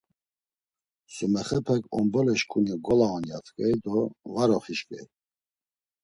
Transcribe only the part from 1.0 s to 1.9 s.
Sumexepek